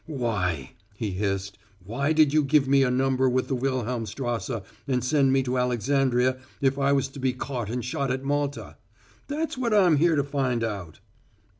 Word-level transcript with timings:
"Why," 0.07 0.71
he 0.95 1.11
hissed, 1.11 1.59
"why 1.85 2.11
did 2.11 2.33
you 2.33 2.43
give 2.43 2.67
me 2.67 2.81
a 2.81 2.89
number 2.89 3.29
with 3.29 3.49
the 3.49 3.55
Wilhelmstrasse 3.55 4.63
and 4.87 5.03
send 5.03 5.31
me 5.31 5.43
to 5.43 5.59
Alexandria 5.59 6.37
if 6.59 6.79
I 6.79 6.91
was 6.91 7.07
to 7.09 7.19
be 7.19 7.33
caught 7.33 7.69
and 7.69 7.85
shot 7.85 8.09
at 8.09 8.23
Malta? 8.23 8.77
That's 9.27 9.59
what 9.59 9.75
I'm 9.75 9.97
here 9.97 10.15
to 10.15 10.23
find 10.23 10.63
out." 10.63 11.01